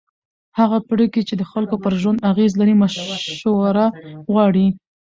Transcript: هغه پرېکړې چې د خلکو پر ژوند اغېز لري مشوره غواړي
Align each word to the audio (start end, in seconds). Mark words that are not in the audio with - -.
هغه 0.59 0.77
پرېکړې 0.89 1.23
چې 1.29 1.35
د 1.37 1.43
خلکو 1.51 1.75
پر 1.83 1.93
ژوند 2.01 2.19
اغېز 2.31 2.51
لري 2.61 2.75
مشوره 2.81 3.85
غواړي 4.29 4.67